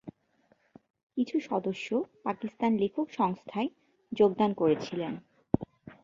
কিছু 1.17 1.35
সদস্য 1.39 1.87
পাকিস্তান 2.23 2.71
লেখক 2.77 3.07
সংস্থায় 3.11 3.69
যোগদান 4.11 4.51
করেছিলেন। 4.53 5.13